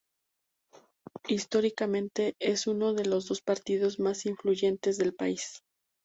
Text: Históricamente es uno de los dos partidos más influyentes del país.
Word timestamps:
Históricamente 1.27 2.33
es 2.39 2.65
uno 2.65 2.93
de 2.95 3.05
los 3.05 3.27
dos 3.27 3.41
partidos 3.43 3.99
más 3.99 4.25
influyentes 4.25 4.97
del 4.97 5.13
país. 5.13 5.61